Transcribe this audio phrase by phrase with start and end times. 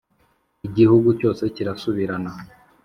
[0.67, 2.31] Igihugu cyose kirasubirana